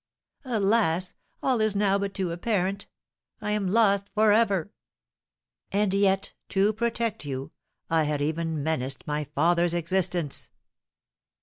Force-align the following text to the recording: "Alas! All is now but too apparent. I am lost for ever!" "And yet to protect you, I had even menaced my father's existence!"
"Alas! 0.45 1.13
All 1.43 1.61
is 1.61 1.75
now 1.75 1.99
but 1.99 2.15
too 2.15 2.31
apparent. 2.31 2.87
I 3.39 3.51
am 3.51 3.71
lost 3.71 4.09
for 4.15 4.31
ever!" 4.31 4.71
"And 5.71 5.93
yet 5.93 6.33
to 6.49 6.73
protect 6.73 7.23
you, 7.23 7.51
I 7.87 8.05
had 8.05 8.19
even 8.19 8.63
menaced 8.63 9.05
my 9.05 9.25
father's 9.25 9.75
existence!" 9.75 10.49